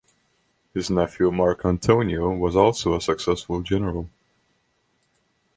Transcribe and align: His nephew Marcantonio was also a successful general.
His 0.73 0.89
nephew 0.89 1.29
Marcantonio 1.29 2.35
was 2.35 2.55
also 2.55 2.95
a 2.95 3.01
successful 3.01 3.61
general. 3.61 4.09